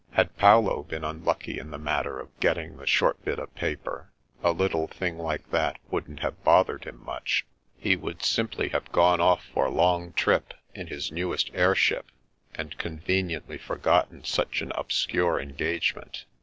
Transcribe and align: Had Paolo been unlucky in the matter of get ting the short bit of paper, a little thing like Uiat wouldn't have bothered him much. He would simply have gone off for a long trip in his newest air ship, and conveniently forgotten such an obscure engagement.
Had 0.13 0.35
Paolo 0.35 0.81
been 0.81 1.03
unlucky 1.03 1.59
in 1.59 1.69
the 1.69 1.77
matter 1.77 2.19
of 2.19 2.35
get 2.39 2.55
ting 2.55 2.77
the 2.77 2.87
short 2.87 3.23
bit 3.23 3.37
of 3.37 3.53
paper, 3.53 4.11
a 4.41 4.51
little 4.51 4.87
thing 4.87 5.19
like 5.19 5.47
Uiat 5.51 5.75
wouldn't 5.91 6.21
have 6.21 6.43
bothered 6.43 6.85
him 6.85 7.05
much. 7.05 7.45
He 7.77 7.95
would 7.95 8.23
simply 8.23 8.69
have 8.69 8.91
gone 8.91 9.21
off 9.21 9.45
for 9.53 9.67
a 9.67 9.69
long 9.69 10.13
trip 10.13 10.55
in 10.73 10.87
his 10.87 11.11
newest 11.11 11.51
air 11.53 11.75
ship, 11.75 12.09
and 12.55 12.79
conveniently 12.79 13.59
forgotten 13.59 14.23
such 14.23 14.63
an 14.63 14.71
obscure 14.73 15.39
engagement. 15.39 16.25